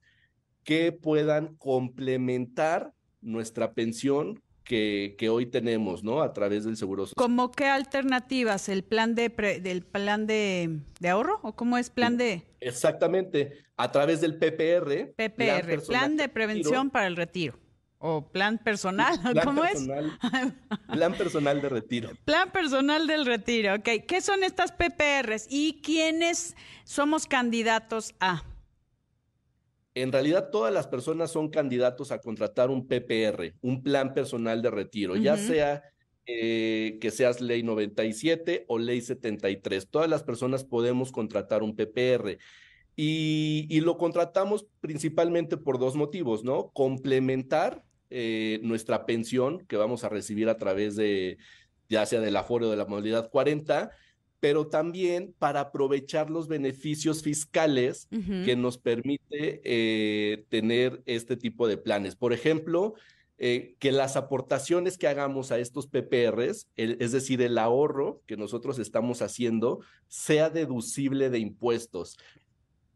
que 0.64 0.92
puedan 0.92 1.56
complementar 1.56 2.94
nuestra 3.22 3.74
pensión 3.74 4.42
que, 4.64 5.16
que, 5.18 5.30
hoy 5.30 5.46
tenemos, 5.46 6.04
¿no? 6.04 6.22
A 6.22 6.34
través 6.34 6.66
del 6.66 6.76
Seguro 6.76 7.06
Social. 7.06 7.16
¿Cómo 7.16 7.52
qué 7.52 7.68
alternativas? 7.68 8.68
¿El 8.68 8.84
plan 8.84 9.16
de 9.16 9.30
del 9.30 9.82
plan 9.84 10.28
de, 10.28 10.82
ahorro? 11.10 11.40
¿O 11.42 11.56
cómo 11.56 11.78
es 11.78 11.90
plan 11.90 12.18
de...? 12.18 12.44
Exactamente, 12.60 13.54
a 13.78 13.92
través 13.94 14.20
del 14.20 14.38
PPR. 14.38 15.14
PPR, 15.16 15.86
Plan, 15.88 16.18
de 16.18 16.28
Prevención 16.28 16.90
para 16.90 17.08
el 17.08 17.16
Retiro. 17.16 17.58
¿O 18.00 18.30
plan 18.30 18.60
personal? 18.60 19.20
¿Cómo 19.44 19.64
es? 19.64 19.88
Plan 20.92 21.14
personal 21.16 21.62
de 21.62 21.70
retiro. 21.70 22.10
Plan 22.26 22.52
personal 22.52 23.08
del 23.08 23.26
retiro, 23.26 23.74
ok. 23.74 24.06
¿Qué 24.08 24.22
son 24.22 24.44
estas 24.44 24.72
PPRs 24.72 25.48
y 25.50 25.82
quiénes 25.82 26.56
somos 26.84 27.26
candidatos 27.26 28.14
a? 28.20 28.44
En 29.96 30.12
realidad 30.12 30.50
todas 30.52 30.72
las 30.72 30.86
personas 30.86 31.32
son 31.32 31.50
candidatos 31.50 32.12
a 32.12 32.20
contratar 32.20 32.70
un 32.70 32.88
PPR, 32.88 33.56
un 33.62 33.82
plan 33.82 34.14
personal 34.14 34.62
de 34.62 34.70
retiro, 34.70 35.16
ya 35.16 35.38
sea 35.38 35.82
eh, 36.28 37.00
que 37.02 37.10
seas 37.10 37.42
ley 37.42 37.64
97 37.64 38.66
o 38.68 38.78
ley 38.78 39.02
73. 39.02 39.88
Todas 39.90 40.08
las 40.08 40.22
personas 40.22 40.64
podemos 40.64 41.12
contratar 41.12 41.64
un 41.64 41.76
PPR. 41.76 42.38
Y, 43.00 43.80
lo 43.82 43.98
contratamos 43.98 44.66
principalmente 44.82 45.56
por 45.56 45.80
dos 45.80 45.96
motivos, 45.96 46.44
¿no? 46.44 46.72
Complementar 46.72 47.84
eh, 48.10 48.60
nuestra 48.64 49.06
pensión 49.06 49.66
que 49.68 49.78
vamos 49.78 50.04
a 50.04 50.10
recibir 50.10 50.50
a 50.50 50.58
través 50.58 50.96
de, 50.96 51.38
ya 51.90 52.06
sea 52.06 52.22
del 52.22 52.36
aforo 52.36 52.70
de 52.70 52.78
la 52.78 52.86
modalidad 52.86 53.30
40, 53.30 53.92
pero 54.40 54.68
también 54.68 55.34
para 55.40 55.62
aprovechar 55.62 56.30
los 56.30 56.48
beneficios 56.48 57.24
fiscales 57.24 58.08
que 58.46 58.56
nos 58.56 58.78
permite 58.78 59.62
eh, 59.64 60.46
tener 60.50 61.02
este 61.06 61.38
tipo 61.38 61.68
de 61.68 61.78
planes. 61.78 62.16
Por 62.16 62.34
ejemplo, 62.34 62.94
eh, 63.40 63.76
que 63.80 63.92
las 63.92 64.16
aportaciones 64.16 64.98
que 64.98 65.08
hagamos 65.08 65.52
a 65.52 65.60
estos 65.60 65.88
PPRs, 65.88 66.68
es 66.76 67.12
decir, 67.12 67.42
el 67.42 67.58
ahorro 67.58 68.22
que 68.26 68.38
nosotros 68.38 68.80
estamos 68.80 69.22
haciendo, 69.22 69.80
sea 70.08 70.50
deducible 70.50 71.30
de 71.30 71.40
impuestos. 71.40 72.18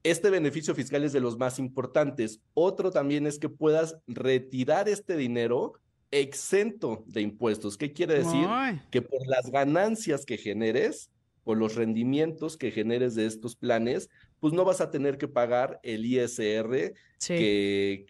Este 0.03 0.29
beneficio 0.29 0.73
fiscal 0.73 1.03
es 1.03 1.13
de 1.13 1.19
los 1.19 1.37
más 1.37 1.59
importantes. 1.59 2.41
Otro 2.53 2.91
también 2.91 3.27
es 3.27 3.37
que 3.37 3.49
puedas 3.49 3.97
retirar 4.07 4.89
este 4.89 5.15
dinero 5.15 5.73
exento 6.09 7.03
de 7.07 7.21
impuestos. 7.21 7.77
¿Qué 7.77 7.93
quiere 7.93 8.15
decir? 8.15 8.47
Que 8.91 9.01
por 9.01 9.25
las 9.27 9.49
ganancias 9.51 10.25
que 10.25 10.37
generes, 10.37 11.09
por 11.43 11.57
los 11.57 11.75
rendimientos 11.75 12.57
que 12.57 12.71
generes 12.71 13.15
de 13.15 13.25
estos 13.25 13.55
planes, 13.55 14.09
pues 14.39 14.53
no 14.53 14.65
vas 14.65 14.81
a 14.81 14.91
tener 14.91 15.17
que 15.17 15.27
pagar 15.27 15.79
el 15.83 16.05
ISR 16.05 16.93
que, 17.19 18.05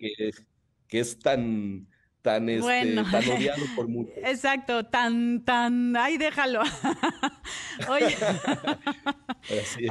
que, 0.88 1.00
es 1.00 1.20
tan, 1.20 1.88
tan, 2.22 2.50
este, 2.50 2.96
tan 3.12 3.30
odiado 3.30 3.64
por 3.76 3.88
muchos. 3.88 4.14
Exacto, 4.18 4.86
tan, 4.86 5.44
tan, 5.44 5.96
ay, 5.96 6.18
déjalo. 6.18 6.62
Oye, 7.90 8.16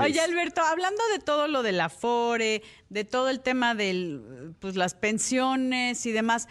oye, 0.01 0.21
Alberto, 0.21 0.61
hablando 0.63 1.03
de 1.13 1.19
todo 1.19 1.49
lo 1.49 1.63
del 1.63 1.81
afore, 1.81 2.63
de 2.89 3.05
todo 3.05 3.29
el 3.31 3.41
tema 3.41 3.75
de 3.75 4.53
pues, 4.61 4.77
las 4.77 4.95
pensiones 4.95 6.07
y 6.07 6.13
demás, 6.13 6.47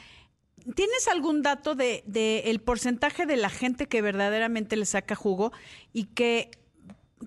¿tienes 0.75 1.07
algún 1.07 1.41
dato 1.41 1.75
de, 1.75 2.03
de 2.05 2.39
el 2.47 2.59
porcentaje 2.59 3.25
de 3.25 3.37
la 3.37 3.49
gente 3.49 3.87
que 3.87 4.01
verdaderamente 4.01 4.75
le 4.75 4.85
saca 4.85 5.15
jugo 5.15 5.53
y 5.93 6.05
que 6.05 6.51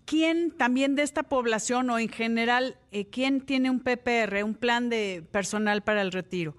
quién 0.04 0.50
también 0.50 0.94
de 0.94 1.02
esta 1.02 1.22
población 1.22 1.88
o 1.90 1.98
en 1.98 2.08
general, 2.08 2.76
eh, 2.90 3.06
quién 3.06 3.40
tiene 3.40 3.70
un 3.70 3.80
PPR, 3.80 4.44
un 4.44 4.54
plan 4.54 4.88
de 4.88 5.24
personal 5.30 5.82
para 5.82 6.02
el 6.02 6.12
retiro? 6.12 6.56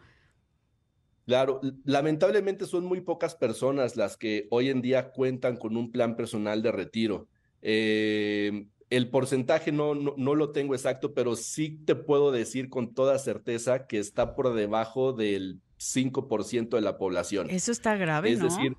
Claro, 1.25 1.61
lamentablemente 1.85 2.65
son 2.65 2.85
muy 2.85 3.01
pocas 3.01 3.35
personas 3.35 3.95
las 3.95 4.17
que 4.17 4.47
hoy 4.49 4.69
en 4.69 4.81
día 4.81 5.11
cuentan 5.11 5.55
con 5.55 5.77
un 5.77 5.91
plan 5.91 6.17
personal 6.17 6.61
de 6.61 6.71
retiro. 6.71 7.27
Eh, 7.61 8.65
el 8.89 9.09
porcentaje 9.09 9.71
no, 9.71 9.95
no, 9.95 10.35
lo 10.35 10.51
tengo 10.51 10.75
exacto, 10.75 11.13
pero 11.13 11.35
sí 11.35 11.79
te 11.85 11.95
puedo 11.95 12.31
decir 12.31 12.69
con 12.69 12.93
toda 12.93 13.17
certeza 13.19 13.87
que 13.87 13.99
está 13.99 14.35
por 14.35 14.53
debajo 14.53 15.13
del 15.13 15.61
5% 15.79 16.75
de 16.75 16.81
la 16.81 16.97
población. 16.97 17.49
Eso 17.49 17.71
está 17.71 17.95
grave, 17.95 18.31
es 18.31 18.41
decir, 18.41 18.75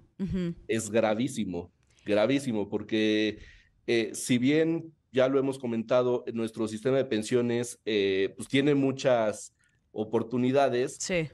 es 0.68 0.90
gravísimo, 0.90 1.72
gravísimo, 2.04 2.68
porque 2.68 3.38
eh, 3.86 4.10
si 4.12 4.36
bien 4.36 4.92
ya 5.12 5.28
lo 5.28 5.38
hemos 5.38 5.58
comentado, 5.58 6.24
nuestro 6.34 6.68
sistema 6.68 6.98
de 6.98 7.06
pensiones 7.06 7.80
eh, 7.86 8.34
pues 8.36 8.48
tiene 8.48 8.74
muchas 8.74 9.54
oportunidades. 9.92 10.96
Sí 11.00 11.28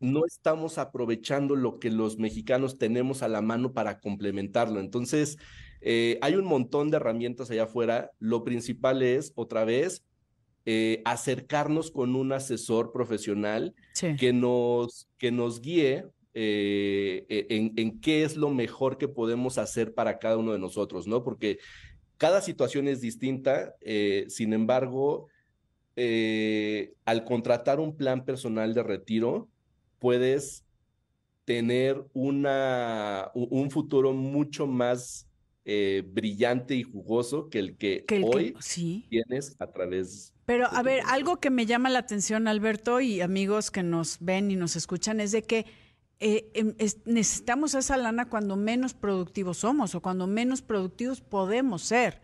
no 0.00 0.26
estamos 0.26 0.78
aprovechando 0.78 1.56
lo 1.56 1.78
que 1.78 1.90
los 1.90 2.18
mexicanos 2.18 2.78
tenemos 2.78 3.22
a 3.22 3.28
la 3.28 3.40
mano 3.40 3.72
para 3.72 3.98
complementarlo. 4.00 4.80
Entonces, 4.80 5.38
eh, 5.80 6.18
hay 6.20 6.34
un 6.34 6.44
montón 6.44 6.90
de 6.90 6.96
herramientas 6.96 7.50
allá 7.50 7.64
afuera. 7.64 8.10
Lo 8.18 8.44
principal 8.44 9.02
es, 9.02 9.32
otra 9.34 9.64
vez, 9.64 10.04
eh, 10.64 11.00
acercarnos 11.04 11.90
con 11.90 12.16
un 12.16 12.32
asesor 12.32 12.92
profesional 12.92 13.74
que, 14.18 14.32
nos, 14.32 15.08
que 15.16 15.30
nos 15.30 15.60
guíe 15.60 16.06
eh, 16.34 17.24
e, 17.28 17.46
en, 17.50 17.72
en, 17.76 18.00
qué 18.00 18.24
es 18.24 18.36
lo 18.36 18.50
mejor 18.50 18.98
que 18.98 19.08
podemos 19.08 19.58
hacer 19.58 19.94
para 19.94 20.18
cada 20.18 20.36
uno 20.36 20.52
de 20.52 20.58
nosotros, 20.58 21.06
¿no? 21.06 21.22
Porque 21.22 21.58
cada 22.18 22.40
situación 22.40 22.88
es 22.88 23.00
distinta, 23.00 23.74
sin 24.28 24.54
embargo, 24.54 25.28
al 25.96 27.24
contratar 27.24 27.78
un 27.78 27.94
plan 27.94 28.24
personal 28.24 28.72
de 28.72 28.82
retiro, 28.82 29.50
puedes 29.98 30.64
tener 31.44 32.04
una, 32.12 33.30
un 33.34 33.70
futuro 33.70 34.12
mucho 34.12 34.66
más 34.66 35.26
eh, 35.64 36.04
brillante 36.06 36.76
y 36.76 36.84
jugoso 36.84 37.48
que 37.48 37.58
el 37.58 37.76
que, 37.76 38.04
hoy 38.22 38.54
tienes 39.08 39.56
a 39.58 39.66
través. 39.66 40.32
Pero 40.44 40.68
a 40.68 40.82
ver, 40.82 41.02
algo 41.06 41.40
que 41.40 41.50
me 41.50 41.66
llama 41.66 41.90
la 41.90 41.98
atención, 41.98 42.46
Alberto, 42.46 43.00
y 43.00 43.20
amigos 43.20 43.70
que 43.70 43.82
nos 43.82 44.18
ven 44.20 44.50
y 44.50 44.56
nos 44.56 44.76
escuchan, 44.76 45.20
es 45.20 45.32
de 45.32 45.42
que 45.42 45.66
eh, 46.18 46.50
em, 46.54 46.74
necesitamos 47.04 47.74
esa 47.74 47.96
lana 47.96 48.28
cuando 48.28 48.56
menos 48.56 48.94
productivos 48.94 49.58
somos 49.58 49.94
o 49.94 50.00
cuando 50.00 50.26
menos 50.26 50.62
productivos 50.62 51.20
podemos 51.20 51.82
ser. 51.82 52.22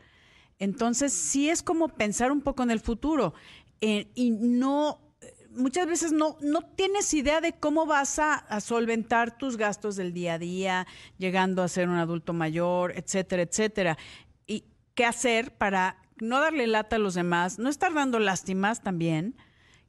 Entonces, 0.59 1.12
sí 1.12 1.50
es 1.50 1.62
como 1.62 1.88
pensar 1.88 2.31
un 2.31 2.43
poco 2.43 2.62
en 2.62 2.71
el 2.71 2.81
futuro 2.81 3.35
eh, 3.81 4.07
y 4.14 4.31
no 4.31 5.12
muchas 5.54 5.87
veces 5.87 6.12
no, 6.12 6.37
no 6.40 6.62
tienes 6.62 7.12
idea 7.14 7.40
de 7.40 7.52
cómo 7.52 7.87
vas 7.87 8.18
a, 8.18 8.61
solventar 8.61 9.37
tus 9.37 9.56
gastos 9.56 9.97
del 9.97 10.12
día 10.12 10.35
a 10.35 10.38
día, 10.38 10.87
llegando 11.18 11.62
a 11.62 11.68
ser 11.68 11.88
un 11.88 11.97
adulto 11.97 12.32
mayor, 12.32 12.92
etcétera, 12.97 13.42
etcétera. 13.42 13.99
Y 14.47 14.64
qué 14.94 15.04
hacer 15.04 15.56
para 15.56 15.97
no 16.18 16.40
darle 16.40 16.66
lata 16.66 16.97
a 16.97 16.99
los 16.99 17.14
demás, 17.14 17.59
no 17.59 17.68
estar 17.68 17.92
dando 17.94 18.18
lástimas 18.18 18.82
también. 18.82 19.37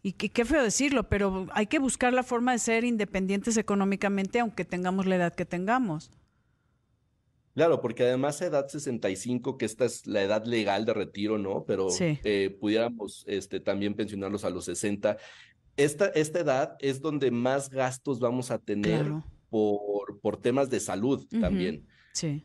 Y 0.02 0.14
qué 0.14 0.44
feo 0.44 0.62
decirlo, 0.62 1.08
pero 1.08 1.48
hay 1.54 1.68
que 1.68 1.80
buscar 1.80 2.12
la 2.12 2.24
forma 2.24 2.52
de 2.52 2.60
ser 2.60 2.84
independientes 2.84 3.56
económicamente, 3.56 4.40
aunque 4.40 4.66
tengamos 4.66 5.06
la 5.06 5.16
edad 5.16 5.34
que 5.34 5.46
tengamos. 5.46 6.12
Claro, 7.54 7.82
porque 7.82 8.04
además 8.04 8.42
a 8.42 8.48
edad 8.48 8.68
65, 8.68 9.58
que 9.58 9.66
esta 9.66 9.86
es 9.86 10.08
la 10.08 10.24
edad 10.24 10.44
legal 10.46 10.86
de 10.86 10.94
retiro, 10.94 11.38
¿no? 11.38 11.66
Pero 11.66 11.88
eh, 12.00 12.58
pudiéramos 12.60 13.24
este, 13.28 13.60
también 13.60 13.94
pensionarlos 13.94 14.44
a 14.44 14.50
los 14.50 14.66
60 14.66 15.18
esta, 15.78 16.08
esta 16.08 16.40
edad 16.40 16.76
es 16.80 17.02
donde 17.02 17.32
más 17.32 17.70
gastos 17.70 18.20
vamos 18.20 18.52
a 18.52 18.60
tener 18.60 19.12
por, 19.50 20.20
por 20.22 20.38
temas 20.38 20.70
de 20.70 20.80
salud 20.80 21.26
también, 21.42 21.88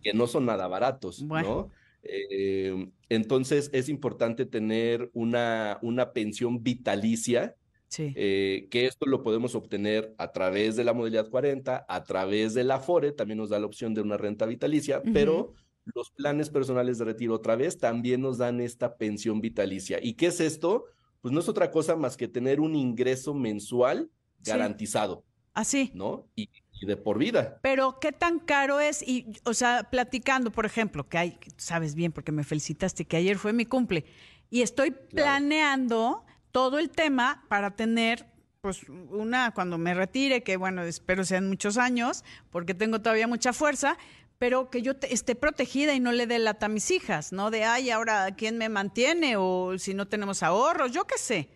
que 0.03 0.13
no 0.15 0.27
son 0.27 0.47
nada 0.47 0.67
baratos, 0.69 1.23
¿no? 1.23 1.71
Eh, 2.03 2.91
entonces 3.09 3.71
es 3.73 3.89
importante 3.89 4.47
tener 4.47 5.11
una, 5.13 5.79
una 5.83 6.13
pensión 6.13 6.63
vitalicia, 6.63 7.57
eh, 7.99 8.69
que 8.71 8.87
esto 8.87 9.07
lo 9.07 9.23
podemos 9.23 9.55
obtener 9.55 10.15
a 10.19 10.31
través 10.33 10.77
de 10.77 10.85
la 10.85 10.93
modalidad 10.93 11.29
40, 11.31 11.87
a 11.89 12.05
través 12.05 12.55
de 12.55 12.65
la 12.65 12.77
Afore, 12.77 13.13
también 13.13 13.39
nos 13.39 13.51
da 13.51 13.59
la 13.59 13.67
opción 13.67 13.95
de 13.95 14.03
una 14.03 14.17
renta 14.17 14.47
vitalicia, 14.47 15.03
pero 15.13 15.55
los 15.95 16.11
planes 16.11 16.51
personales 16.51 16.99
de 16.99 17.07
retiro 17.07 17.35
otra 17.35 17.57
vez 17.57 17.79
también 17.79 18.21
nos 18.21 18.39
dan 18.39 18.61
esta 18.61 18.97
pensión 18.97 19.41
vitalicia. 19.41 19.99
¿Y 20.03 20.15
qué 20.15 20.27
es 20.27 20.41
esto? 20.41 20.85
Pues 21.21 21.33
no 21.33 21.41
es 21.41 21.49
otra 21.49 21.71
cosa 21.71 21.97
más 21.97 22.17
que 22.17 22.29
tener 22.29 22.61
un 22.61 22.75
ingreso 22.75 23.35
mensual 23.35 24.11
garantizado. 24.41 25.25
Así. 25.55 25.91
¿No? 25.95 26.27
Y, 26.37 26.49
de 26.81 26.97
por 26.97 27.19
vida. 27.19 27.59
Pero 27.61 27.99
qué 27.99 28.13
tan 28.13 28.39
caro 28.39 28.79
es 28.79 29.03
y 29.03 29.27
o 29.43 29.53
sea, 29.53 29.89
platicando, 29.91 30.53
por 30.53 30.65
ejemplo, 30.65 31.09
que 31.09 31.19
hay 31.19 31.39
sabes 31.57 31.97
bien 31.97 32.13
porque 32.13 32.31
me 32.31 32.45
felicitaste 32.45 33.05
que 33.05 33.17
ayer 33.17 33.37
fue 33.37 33.53
mi 33.53 33.67
cumple 33.67 34.05
y 34.49 34.63
estoy 34.63 34.93
planeando 34.93 36.25
todo 36.53 36.79
el 36.79 36.91
tema 36.91 37.45
para 37.49 37.75
tener 37.75 38.27
pues 38.61 38.89
una 38.89 39.53
cuando 39.53 39.79
me 39.79 39.95
retire, 39.95 40.43
que 40.43 40.57
bueno, 40.57 40.83
espero 40.83 41.25
sean 41.25 41.49
muchos 41.49 41.79
años, 41.79 42.25
porque 42.51 42.75
tengo 42.75 43.01
todavía 43.01 43.27
mucha 43.27 43.53
fuerza, 43.53 43.97
pero 44.39 44.71
que 44.71 44.83
yo 44.83 44.93
esté 45.03 45.35
protegida 45.35 45.95
y 45.95 46.01
no 46.01 46.13
le 46.13 46.27
dé 46.27 46.39
lata 46.39 46.67
a 46.67 46.69
mis 46.69 46.91
hijas, 46.91 47.33
¿no? 47.33 47.51
De, 47.51 47.65
ay, 47.65 47.91
ahora, 47.91 48.35
¿quién 48.37 48.57
me 48.57 48.69
mantiene? 48.69 49.37
O 49.37 49.79
si 49.79 49.95
no 49.95 50.07
tenemos 50.07 50.43
ahorros, 50.43 50.93
yo 50.93 51.05
qué 51.07 51.19
sé. 51.19 51.51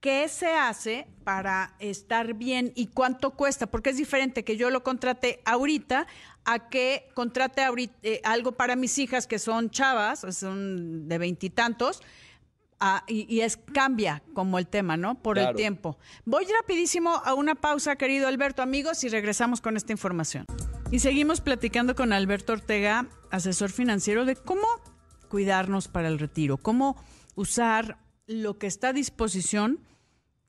¿Qué 0.00 0.28
se 0.28 0.52
hace 0.54 1.06
para 1.22 1.76
estar 1.78 2.34
bien 2.34 2.72
y 2.74 2.88
cuánto 2.88 3.30
cuesta? 3.30 3.68
Porque 3.68 3.90
es 3.90 3.96
diferente 3.96 4.44
que 4.44 4.56
yo 4.56 4.68
lo 4.68 4.82
contrate 4.82 5.40
ahorita 5.44 6.08
a 6.44 6.68
que 6.68 7.08
contrate 7.14 7.62
ahorita, 7.62 7.94
eh, 8.02 8.20
algo 8.24 8.50
para 8.52 8.74
mis 8.74 8.98
hijas 8.98 9.28
que 9.28 9.38
son 9.38 9.70
chavas, 9.70 10.26
son 10.30 11.08
de 11.08 11.18
veintitantos, 11.18 12.02
ah, 12.80 13.04
y, 13.06 13.42
es 13.42 13.56
cambia 13.56 14.24
como 14.34 14.58
el 14.58 14.66
tema, 14.66 14.96
¿no? 14.96 15.22
Por 15.22 15.38
el 15.38 15.54
tiempo. 15.54 15.96
Voy 16.24 16.46
rapidísimo 16.46 17.22
a 17.24 17.34
una 17.34 17.54
pausa, 17.54 17.94
querido 17.94 18.26
Alberto, 18.26 18.60
amigos, 18.60 19.04
y 19.04 19.08
regresamos 19.08 19.60
con 19.60 19.76
esta 19.76 19.92
información. 19.92 20.46
Y 20.92 20.98
seguimos 20.98 21.40
platicando 21.40 21.94
con 21.94 22.12
Alberto 22.12 22.52
Ortega, 22.52 23.08
asesor 23.30 23.70
financiero, 23.70 24.26
de 24.26 24.36
cómo 24.36 24.66
cuidarnos 25.30 25.88
para 25.88 26.08
el 26.08 26.18
retiro, 26.18 26.58
cómo 26.58 27.02
usar 27.34 27.96
lo 28.26 28.58
que 28.58 28.66
está 28.66 28.88
a 28.88 28.92
disposición 28.92 29.80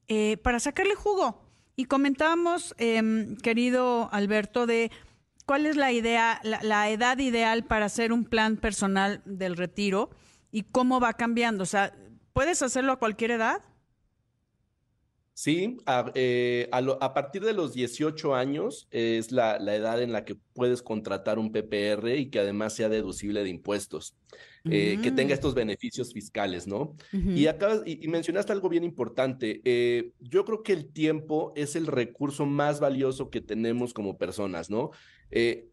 eh, 0.09 0.35
para 0.35 0.59
sacarle 0.59 0.95
jugo. 0.95 1.41
Y 1.77 1.85
comentábamos, 1.85 2.75
em, 2.77 3.38
querido 3.38 4.09
Alberto, 4.12 4.67
de 4.67 4.91
cuál 5.45 5.65
es 5.65 5.77
la 5.77 5.93
idea, 5.93 6.41
la, 6.43 6.89
edad 6.89 7.19
ideal 7.19 7.63
para 7.63 7.85
hacer 7.85 8.12
un 8.12 8.25
plan 8.25 8.57
personal 8.57 9.21
del 9.23 9.55
retiro 9.55 10.09
y 10.51 10.63
cómo 10.63 11.00
va 11.00 11.13
cambiando. 11.13 11.63
O 11.63 11.67
sea, 11.67 11.95
¿puedes 12.33 12.62
hacerlo 12.62 12.91
a 12.91 13.00
cualquier 13.00 13.31
edad? 13.31 13.62
Sí, 15.35 15.77
a, 15.87 16.11
eh, 16.13 16.69
a, 16.71 17.13
partir 17.15 17.43
de 17.43 17.53
los 17.53 17.73
18 17.73 18.35
años 18.35 18.87
es 18.91 19.31
la, 19.31 19.57
la, 19.57 19.75
edad 19.75 19.99
en 19.99 20.11
la 20.11 20.25
que 20.25 20.35
puedes 20.53 20.83
contratar 20.83 21.39
un 21.39 21.51
PPR 21.51 22.15
y 22.15 22.29
que 22.29 22.39
además 22.39 22.75
sea 22.75 22.87
deducible 22.87 23.43
de 23.43 23.49
impuestos, 23.49 24.15
eh, 24.69 24.99
que 25.01 25.09
tenga 25.09 25.31
mm. 25.31 25.33
estos 25.33 25.55
beneficios 25.55 26.13
fiscales, 26.13 26.67
¿no? 26.67 26.95
Y 27.11 27.47
acabas, 27.47 27.81
y, 27.83 28.07
mencionaste 28.07 28.51
algo 28.51 28.69
bien 28.69 28.83
importante. 28.83 29.59
Eh, 29.65 30.11
yo 30.19 30.45
creo 30.45 30.61
que 30.61 30.73
el 30.73 30.91
tiempo 30.91 31.51
es 31.55 31.75
el 31.75 31.87
recurso 31.87 32.45
más 32.45 32.79
valioso 32.79 33.31
que 33.31 33.41
tenemos 33.41 33.93
como 33.93 34.17
personas, 34.17 34.69
¿no? 34.69 34.91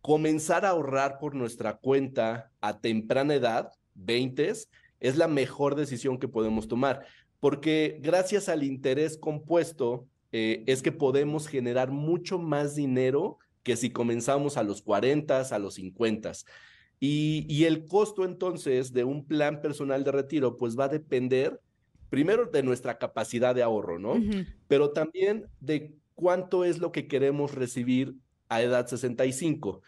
comenzar 0.00 0.64
a 0.64 0.70
ahorrar 0.70 1.18
por 1.18 1.34
nuestra 1.34 1.76
cuenta 1.76 2.50
a 2.62 2.80
temprana 2.80 3.34
edad, 3.34 3.72
20, 3.92 4.54
es 5.00 5.16
la 5.16 5.28
mejor 5.28 5.74
decisión 5.74 6.18
que 6.18 6.28
podemos 6.28 6.66
tomar 6.66 7.04
porque 7.40 7.99
gracias 8.02 8.49
al 8.49 8.62
interés 8.62 9.18
compuesto 9.18 10.06
eh, 10.32 10.62
es 10.66 10.82
que 10.82 10.92
podemos 10.92 11.49
generar 11.49 11.90
mucho 11.90 12.38
más 12.38 12.76
dinero 12.76 13.38
que 13.62 13.76
si 13.76 13.90
comenzamos 13.90 14.56
a 14.56 14.62
los 14.62 14.82
40, 14.82 15.40
a 15.40 15.59
los 15.59 15.75
50. 15.75 16.32
Y, 17.00 17.47
y 17.49 17.64
el 17.64 17.87
costo 17.87 18.25
entonces 18.25 18.92
de 18.92 19.04
un 19.04 19.26
plan 19.26 19.61
personal 19.61 20.04
de 20.04 20.12
retiro 20.12 20.56
pues 20.56 20.78
va 20.78 20.85
a 20.85 20.88
depender 20.88 21.61
primero 22.11 22.47
de 22.47 22.62
nuestra 22.62 22.99
capacidad 22.99 23.54
de 23.54 23.62
ahorro, 23.62 23.99
¿no? 23.99 24.14
Pero 24.68 24.90
también 24.90 25.47
de 25.61 25.94
cuánto 26.14 26.64
es 26.64 26.78
lo 26.78 26.92
que 26.92 27.06
queremos 27.06 27.54
recibir 27.54 28.16
a 28.49 28.61
edad 28.61 28.87
65. 28.87 29.80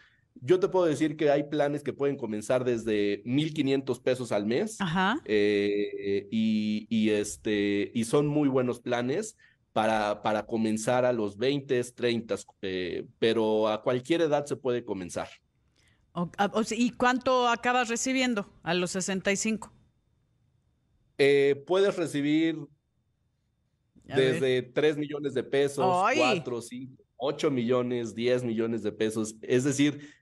Yo 0.45 0.59
te 0.59 0.67
puedo 0.67 0.85
decir 0.85 1.15
que 1.15 1.31
hay 1.31 1.43
planes 1.43 1.83
que 1.83 1.93
pueden 1.93 2.17
comenzar 2.17 2.65
desde 2.65 3.23
1.500 3.23 4.01
pesos 4.03 4.33
al 4.33 4.45
mes 4.45 4.77
eh, 5.23 6.27
y, 6.31 6.85
y, 6.89 7.11
este, 7.11 7.89
y 7.93 8.03
son 8.03 8.27
muy 8.27 8.49
buenos 8.49 8.81
planes 8.81 9.37
para, 9.71 10.21
para 10.21 10.45
comenzar 10.45 11.05
a 11.05 11.13
los 11.13 11.37
20, 11.37 11.81
30, 11.81 12.35
eh, 12.61 13.07
pero 13.19 13.69
a 13.69 13.81
cualquier 13.83 14.19
edad 14.19 14.45
se 14.45 14.57
puede 14.57 14.83
comenzar. 14.83 15.29
¿Y 16.71 16.91
cuánto 16.91 17.47
acabas 17.47 17.87
recibiendo 17.87 18.51
a 18.63 18.73
los 18.73 18.91
65? 18.91 19.71
Eh, 21.19 21.63
puedes 21.65 21.95
recibir 21.95 22.59
desde 24.03 24.61
3 24.61 24.97
millones 24.97 25.33
de 25.35 25.43
pesos, 25.43 25.85
4, 25.85 26.61
5, 26.61 27.03
8 27.15 27.49
millones, 27.49 28.13
10 28.13 28.43
millones 28.43 28.83
de 28.83 28.91
pesos. 28.91 29.35
Es 29.41 29.63
decir, 29.63 30.13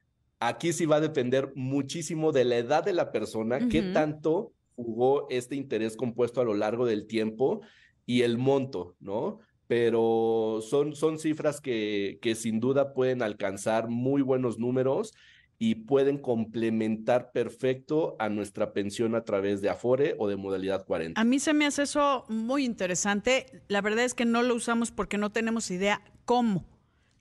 Aquí 0.44 0.74
sí 0.74 0.88
va 0.88 0.96
a 0.96 1.02
depender 1.02 1.54
muchísimo 1.56 2.32
de 2.32 2.46
la 2.46 2.58
edad 2.58 2.84
de 2.84 2.94
la 2.94 3.12
persona, 3.12 3.68
qué 3.70 3.84
tanto 3.94 4.54
jugó 4.76 5.28
este 5.30 5.56
interés 5.56 5.96
compuesto 5.96 6.42
a 6.42 6.44
lo 6.44 6.56
largo 6.56 6.88
del 6.88 7.06
tiempo 7.06 7.62
y 8.08 8.24
el 8.24 8.40
monto, 8.40 8.96
¿no? 9.00 9.38
Pero 9.68 10.60
son, 10.68 10.96
son 10.96 11.20
cifras 11.20 11.62
que, 11.62 12.18
que 12.24 12.34
sin 12.34 12.60
duda 12.60 12.94
pueden 12.94 13.22
alcanzar 13.22 13.88
muy 13.88 14.24
buenos 14.24 14.58
números 14.58 15.14
y 15.60 15.76
pueden 15.76 16.18
complementar 16.18 17.32
perfecto 17.32 18.16
a 18.18 18.28
nuestra 18.30 18.74
pensión 18.74 19.14
a 19.14 19.24
través 19.24 19.62
de 19.62 19.70
Afore 19.70 20.16
o 20.18 20.28
de 20.28 20.38
modalidad 20.38 20.88
40. 20.88 21.22
A 21.22 21.24
mí 21.24 21.40
se 21.40 21.54
me 21.54 21.68
hace 21.68 21.84
eso 21.84 22.26
muy 22.30 22.66
interesante. 22.66 23.62
La 23.68 23.82
verdad 23.82 24.06
es 24.06 24.16
que 24.16 24.26
no 24.26 24.42
lo 24.42 24.56
usamos 24.56 24.90
porque 24.90 25.20
no 25.20 25.32
tenemos 25.32 25.70
idea 25.70 26.02
cómo. 26.26 26.66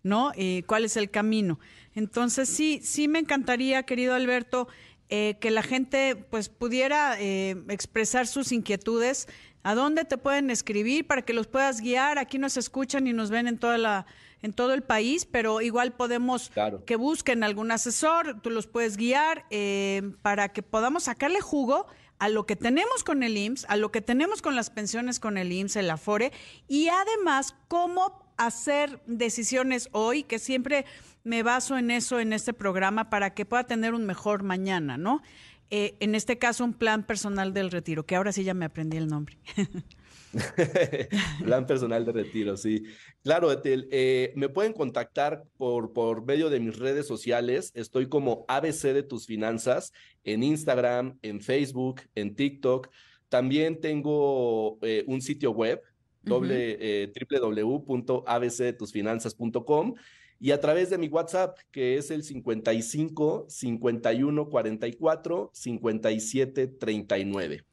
¿No? 0.02 0.32
Y 0.36 0.62
cuál 0.62 0.84
es 0.84 0.96
el 0.96 1.10
camino. 1.10 1.58
Entonces, 1.94 2.48
sí, 2.48 2.80
sí 2.82 3.08
me 3.08 3.18
encantaría, 3.18 3.82
querido 3.84 4.14
Alberto, 4.14 4.68
eh, 5.08 5.36
que 5.40 5.50
la 5.50 5.62
gente 5.62 6.16
pues 6.16 6.48
pudiera 6.48 7.20
eh, 7.20 7.56
expresar 7.68 8.26
sus 8.26 8.52
inquietudes. 8.52 9.28
¿A 9.62 9.74
dónde 9.74 10.04
te 10.04 10.16
pueden 10.16 10.50
escribir 10.50 11.06
para 11.06 11.22
que 11.22 11.32
los 11.32 11.46
puedas 11.46 11.80
guiar? 11.80 12.18
Aquí 12.18 12.38
nos 12.38 12.56
escuchan 12.56 13.06
y 13.06 13.12
nos 13.12 13.30
ven 13.30 13.48
en 13.48 13.58
toda 13.58 13.76
la 13.76 14.06
en 14.42 14.52
todo 14.52 14.72
el 14.72 14.82
país, 14.82 15.26
pero 15.26 15.60
igual 15.60 15.92
podemos 15.92 16.50
que 16.86 16.96
busquen 16.96 17.44
algún 17.44 17.70
asesor, 17.70 18.40
tú 18.40 18.50
los 18.50 18.66
puedes 18.66 18.96
guiar 18.96 19.44
eh, 19.50 20.12
para 20.22 20.48
que 20.50 20.62
podamos 20.62 21.04
sacarle 21.04 21.40
jugo 21.40 21.86
a 22.18 22.28
lo 22.28 22.46
que 22.46 22.56
tenemos 22.56 23.04
con 23.04 23.22
el 23.22 23.36
IMSS, 23.36 23.66
a 23.68 23.76
lo 23.76 23.90
que 23.90 24.00
tenemos 24.00 24.42
con 24.42 24.54
las 24.54 24.70
pensiones 24.70 25.20
con 25.20 25.38
el 25.38 25.52
IMSS, 25.52 25.76
el 25.76 25.90
AFORE, 25.90 26.32
y 26.68 26.88
además 26.88 27.54
cómo 27.68 28.29
hacer 28.46 29.00
decisiones 29.06 29.88
hoy, 29.92 30.22
que 30.22 30.38
siempre 30.38 30.86
me 31.24 31.42
baso 31.42 31.76
en 31.76 31.90
eso 31.90 32.20
en 32.20 32.32
este 32.32 32.52
programa 32.52 33.10
para 33.10 33.34
que 33.34 33.44
pueda 33.44 33.64
tener 33.64 33.94
un 33.94 34.06
mejor 34.06 34.42
mañana, 34.42 34.96
¿no? 34.96 35.22
Eh, 35.70 35.96
en 36.00 36.14
este 36.14 36.38
caso, 36.38 36.64
un 36.64 36.74
plan 36.74 37.06
personal 37.06 37.52
del 37.52 37.70
retiro, 37.70 38.04
que 38.04 38.16
ahora 38.16 38.32
sí 38.32 38.42
ya 38.42 38.54
me 38.54 38.64
aprendí 38.64 38.96
el 38.96 39.06
nombre. 39.06 39.38
plan 41.44 41.66
personal 41.66 42.04
de 42.04 42.12
retiro, 42.12 42.56
sí. 42.56 42.82
Claro, 43.22 43.50
eh, 43.64 44.32
me 44.34 44.48
pueden 44.48 44.72
contactar 44.72 45.44
por, 45.56 45.92
por 45.92 46.24
medio 46.24 46.50
de 46.50 46.60
mis 46.60 46.76
redes 46.76 47.06
sociales. 47.06 47.70
Estoy 47.74 48.08
como 48.08 48.44
ABC 48.48 48.92
de 48.94 49.02
tus 49.02 49.26
finanzas 49.26 49.92
en 50.24 50.42
Instagram, 50.42 51.18
en 51.22 51.40
Facebook, 51.40 52.00
en 52.14 52.34
TikTok. 52.34 52.88
También 53.28 53.80
tengo 53.80 54.78
eh, 54.82 55.04
un 55.06 55.20
sitio 55.20 55.52
web 55.52 55.80
doble, 56.22 56.76
eh, 56.80 57.12
www.abcdetusfinanzas.com 57.30 59.94
y 60.38 60.50
a 60.52 60.60
través 60.60 60.90
de 60.90 60.98
mi 60.98 61.08
WhatsApp, 61.08 61.58
que 61.70 61.96
es 61.96 62.10
el 62.10 62.22
55 62.22 63.46
51 63.48 64.48
44 64.48 65.50
57 65.52 66.66
39. 66.66 67.64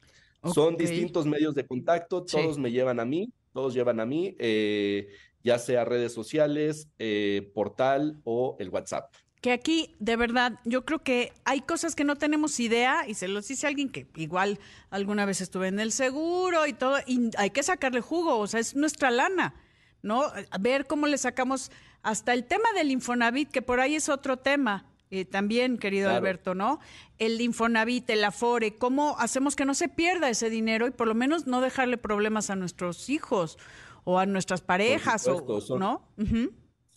Son 0.54 0.78
distintos 0.78 1.26
medios 1.26 1.56
de 1.56 1.66
contacto, 1.66 2.24
todos 2.24 2.58
me 2.58 2.72
llevan 2.72 3.00
a 3.00 3.06
mí, 3.06 3.32
todos 3.54 3.74
llevan 3.74 4.00
a 4.00 4.06
mí, 4.06 4.36
eh, 4.40 5.08
ya 5.44 5.60
sea 5.60 5.86
redes 5.86 6.14
sociales, 6.14 6.90
eh, 7.00 7.52
portal 7.54 8.20
o 8.24 8.56
el 8.60 8.70
WhatsApp 8.70 9.14
que 9.42 9.52
aquí, 9.52 9.96
de 10.00 10.16
verdad, 10.16 10.60
yo 10.66 10.84
creo 10.84 11.00
que 11.00 11.34
hay 11.46 11.62
cosas 11.62 11.96
que 11.96 12.04
no 12.04 12.16
tenemos 12.16 12.60
idea, 12.60 13.08
y 13.08 13.14
se 13.14 13.28
los 13.28 13.48
dice 13.48 13.68
alguien 13.68 13.90
que 13.90 14.08
igual 14.16 14.60
alguna 14.90 15.26
vez 15.26 15.42
estuve 15.42 15.68
en 15.68 15.80
el 15.80 15.92
seguro 15.92 16.66
y 16.66 16.74
todo, 16.74 16.98
y 17.06 17.30
hay 17.38 17.52
que 17.52 17.64
sacarle 17.64 18.02
jugo, 18.02 18.38
o 18.38 18.48
sea, 18.48 18.60
es 18.60 18.76
nuestra 18.76 19.12
lana, 19.12 19.54
¿no? 20.02 20.24
A 20.24 20.58
ver 20.60 20.88
cómo 20.88 21.08
le 21.08 21.18
sacamos 21.18 21.72
hasta 22.02 22.34
el 22.34 22.46
tema 22.46 22.72
del 22.76 22.92
Infonavit, 22.92 23.52
que 23.52 23.62
por 23.62 23.80
ahí 23.80 23.96
es 23.96 24.10
otro 24.10 24.38
tema. 24.38 24.86
Eh, 25.10 25.24
también, 25.24 25.78
querido 25.78 26.10
Alberto, 26.10 26.54
¿no? 26.54 26.80
El 27.18 27.40
Infonavit, 27.40 28.10
el 28.10 28.26
Afore, 28.26 28.76
cómo 28.76 29.16
hacemos 29.20 29.56
que 29.56 29.64
no 29.64 29.74
se 29.74 29.88
pierda 29.88 30.30
ese 30.30 30.50
dinero 30.50 30.86
y 30.86 30.92
por 30.92 31.08
lo 31.08 31.16
menos 31.16 31.48
no 31.48 31.62
dejarle 31.62 31.98
problemas 31.98 32.50
a 32.50 32.58
nuestros 32.58 33.10
hijos 33.10 33.58
o 34.04 34.20
a 34.20 34.26
nuestras 34.26 34.60
parejas, 34.60 35.26
o, 35.28 35.78
¿no? 35.78 36.06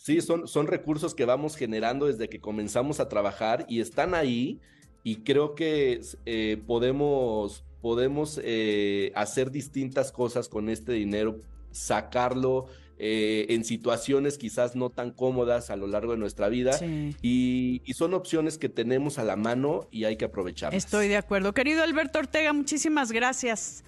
Sí, 0.01 0.19
son, 0.21 0.47
son 0.47 0.65
recursos 0.65 1.13
que 1.13 1.25
vamos 1.25 1.55
generando 1.55 2.07
desde 2.07 2.27
que 2.27 2.41
comenzamos 2.41 2.99
a 2.99 3.07
trabajar 3.07 3.67
y 3.69 3.81
están 3.81 4.15
ahí 4.15 4.59
y 5.03 5.17
creo 5.17 5.53
que 5.53 6.01
eh, 6.25 6.59
podemos, 6.65 7.63
podemos 7.83 8.41
eh, 8.43 9.11
hacer 9.13 9.51
distintas 9.51 10.11
cosas 10.11 10.49
con 10.49 10.69
este 10.69 10.93
dinero, 10.93 11.37
sacarlo 11.69 12.65
eh, 12.97 13.45
en 13.49 13.63
situaciones 13.63 14.39
quizás 14.39 14.75
no 14.75 14.89
tan 14.89 15.11
cómodas 15.11 15.69
a 15.69 15.75
lo 15.75 15.85
largo 15.85 16.13
de 16.13 16.17
nuestra 16.17 16.49
vida 16.49 16.79
y, 17.21 17.83
y, 17.85 17.93
son 17.93 18.15
opciones 18.15 18.57
que 18.57 18.69
tenemos 18.69 19.19
a 19.19 19.23
la 19.23 19.35
mano 19.35 19.87
y 19.91 20.05
hay 20.05 20.17
que 20.17 20.25
aprovecharlas. 20.25 20.83
Estoy 20.83 21.09
de 21.09 21.17
acuerdo. 21.17 21.53
Querido 21.53 21.83
Alberto 21.83 22.17
Ortega, 22.17 22.53
muchísimas 22.53 23.11
gracias. 23.11 23.83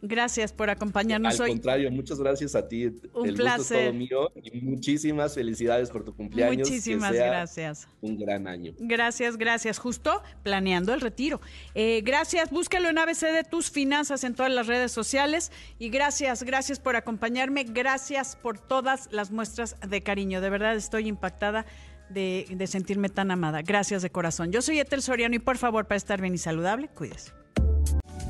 Gracias 0.00 0.52
por 0.52 0.70
acompañarnos 0.70 1.40
hoy. 1.40 1.50
Al 1.50 1.56
contrario, 1.56 1.90
muchas 1.90 2.20
gracias 2.20 2.54
a 2.54 2.68
ti. 2.68 2.86
Un 3.14 3.34
placer. 3.34 3.92
mío 3.92 4.30
y 4.42 4.60
muchísimas 4.60 5.34
felicidades 5.34 5.90
por 5.90 6.04
tu 6.04 6.14
cumpleaños. 6.14 6.68
Muchísimas 6.68 7.12
gracias. 7.12 7.88
Un 8.00 8.16
gran 8.16 8.46
año. 8.46 8.74
Gracias, 8.78 9.36
gracias. 9.36 9.78
Justo 9.78 10.22
planeando 10.44 10.94
el 10.94 11.00
retiro. 11.00 11.40
Eh, 11.74 12.02
gracias, 12.04 12.50
búscalo 12.50 12.88
en 12.88 12.98
ABC 12.98 13.22
de 13.32 13.42
tus 13.42 13.70
finanzas 13.70 14.22
en 14.22 14.34
todas 14.34 14.52
las 14.52 14.68
redes 14.68 14.92
sociales. 14.92 15.50
Y 15.80 15.88
gracias, 15.88 16.44
gracias 16.44 16.78
por 16.78 16.94
acompañarme. 16.94 17.64
Gracias 17.64 18.36
por 18.36 18.58
todas 18.58 19.08
las 19.10 19.32
muestras 19.32 19.76
de 19.88 20.02
cariño. 20.02 20.40
De 20.40 20.50
verdad 20.50 20.76
estoy 20.76 21.08
impactada. 21.08 21.66
De, 22.08 22.46
de 22.48 22.66
sentirme 22.66 23.10
tan 23.10 23.30
amada. 23.30 23.60
Gracias 23.60 24.00
de 24.00 24.08
corazón. 24.08 24.50
Yo 24.50 24.62
soy 24.62 24.78
Etel 24.78 25.02
Soriano 25.02 25.34
y 25.34 25.40
por 25.40 25.58
favor, 25.58 25.84
para 25.84 25.98
estar 25.98 26.22
bien 26.22 26.32
y 26.32 26.38
saludable, 26.38 26.88
cuídese. 26.88 27.32